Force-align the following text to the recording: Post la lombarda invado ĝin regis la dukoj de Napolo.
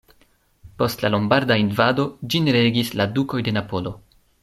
Post 0.81 1.03
la 1.05 1.11
lombarda 1.15 1.59
invado 1.65 2.07
ĝin 2.35 2.53
regis 2.59 2.93
la 3.03 3.09
dukoj 3.19 3.45
de 3.49 3.59
Napolo. 3.61 3.99